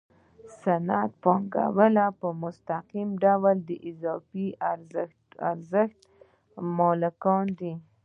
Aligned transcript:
صنعتي 0.61 1.15
پانګوال 1.23 1.97
په 2.19 2.27
مستقیم 2.43 3.09
ډول 3.23 3.57
د 3.69 3.69
اضافي 3.89 4.47
ارزښت 5.49 5.99
مالکان 6.77 7.45
دي 7.59 7.73